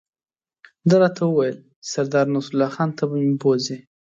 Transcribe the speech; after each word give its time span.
ده 0.89 0.95
راته 1.03 1.21
وویل 1.25 1.57
چې 1.81 1.87
سردار 1.93 2.25
نصرالله 2.35 2.69
خان 2.75 2.89
ته 2.97 3.03
به 3.09 3.15
مې 3.23 3.35
بوزي. 3.41 3.77